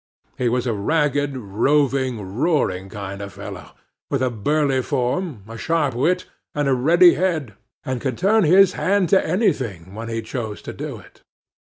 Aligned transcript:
He 0.35 0.49
was 0.49 0.65
a 0.65 0.73
ragged, 0.73 1.37
roving, 1.37 2.33
roaring 2.35 2.89
kind 2.89 3.21
of 3.21 3.33
fellow, 3.33 3.73
with 4.09 4.23
a 4.23 4.31
burly 4.31 4.81
form, 4.81 5.43
a 5.47 5.59
sharp 5.59 5.93
wit, 5.93 6.25
and 6.55 6.67
a 6.67 6.73
ready 6.73 7.13
head, 7.13 7.53
and 7.85 8.01
could 8.01 8.17
turn 8.17 8.43
his 8.43 8.73
hand 8.73 9.09
to 9.09 9.23
anything 9.23 9.93
when 9.93 10.09
he 10.09 10.23
chose 10.23 10.63
to 10.63 10.73
do 10.73 10.97
it. 10.97 11.21